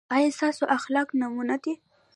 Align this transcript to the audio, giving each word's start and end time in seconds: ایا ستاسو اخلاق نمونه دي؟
ایا 0.15 0.29
ستاسو 0.37 0.63
اخلاق 0.77 1.09
نمونه 1.21 1.55
دي؟ 1.63 1.73